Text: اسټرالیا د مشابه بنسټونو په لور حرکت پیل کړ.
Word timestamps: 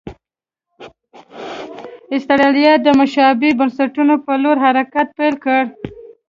اسټرالیا 2.15 2.73
د 2.81 2.87
مشابه 2.99 3.49
بنسټونو 3.59 4.15
په 4.25 4.33
لور 4.43 4.57
حرکت 4.65 5.07
پیل 5.17 5.35
کړ. 5.43 5.61